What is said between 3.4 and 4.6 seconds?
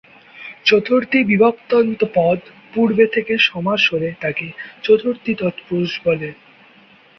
সমাস হলে, তাকে